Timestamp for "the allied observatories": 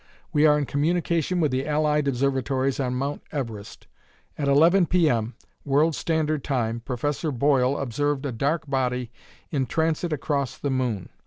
1.51-2.79